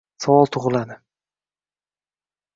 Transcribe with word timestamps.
Savol 0.25 0.47
tug‘iladi. 0.55 0.97